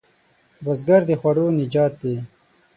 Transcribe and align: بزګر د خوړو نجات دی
بزګر 0.63 1.01
د 1.09 1.11
خوړو 1.19 1.45
نجات 1.59 1.93
دی 2.01 2.15